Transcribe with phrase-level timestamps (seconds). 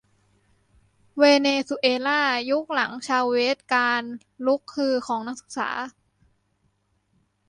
[1.17, 4.03] เวเนซุเอล่ายุคหลังชาเวซ การ
[4.45, 5.69] ลุกฮือของนักศึกษา